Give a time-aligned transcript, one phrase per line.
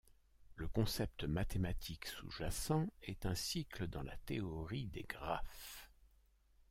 [0.55, 5.91] Le concept mathématique sous-jacent est un cycle dans la théorie des graphes.